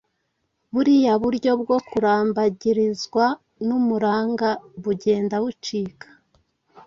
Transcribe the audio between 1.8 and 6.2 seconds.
kurambagirizwa n’umuranga bugenda bucika.